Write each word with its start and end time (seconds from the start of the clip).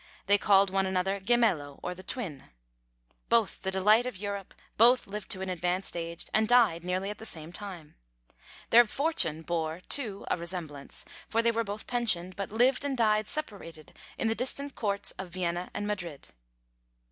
They 0.25 0.39
called 0.39 0.71
one 0.71 0.87
another 0.87 1.19
Gemello, 1.19 1.79
or 1.83 1.93
The 1.93 2.01
Twin, 2.01 2.45
both 3.29 3.61
the 3.61 3.69
delight 3.69 4.07
of 4.07 4.17
Europe, 4.17 4.55
both 4.75 5.05
lived 5.05 5.29
to 5.29 5.41
an 5.41 5.49
advanced 5.49 5.95
age, 5.95 6.25
and 6.33 6.47
died 6.47 6.83
nearly 6.83 7.11
at 7.11 7.19
the 7.19 7.23
same 7.27 7.53
time. 7.53 7.93
Their 8.71 8.85
fortune 8.87 9.43
bore, 9.43 9.81
too, 9.89 10.25
a 10.31 10.37
resemblance; 10.39 11.05
for 11.29 11.43
they 11.43 11.51
were 11.51 11.63
both 11.63 11.85
pensioned, 11.85 12.35
but 12.35 12.49
lived 12.51 12.83
and 12.83 12.97
died 12.97 13.27
separated 13.27 13.93
in 14.17 14.27
the 14.27 14.33
distant 14.33 14.73
courts 14.73 15.11
of 15.19 15.29
Vienna 15.29 15.69
and 15.71 15.85
Madrid. 15.85 16.29